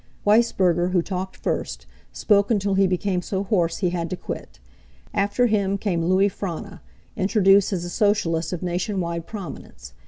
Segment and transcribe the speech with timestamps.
[0.25, 4.57] Weissberger, who talked first, spoke until he became so hoarse he had to quit.
[5.13, 6.81] After him came Louis Frana,
[7.15, 9.93] introduced as a Socialist of nation wide prominence.